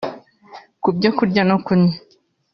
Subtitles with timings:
[0.81, 1.95] ku byo kurya no kunywa